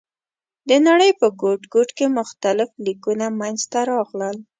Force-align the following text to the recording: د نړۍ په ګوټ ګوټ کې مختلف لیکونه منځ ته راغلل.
د 0.69 0.71
نړۍ 0.87 1.11
په 1.19 1.27
ګوټ 1.41 1.61
ګوټ 1.73 1.89
کې 1.97 2.15
مختلف 2.19 2.69
لیکونه 2.85 3.25
منځ 3.39 3.59
ته 3.71 3.79
راغلل. 3.91 4.37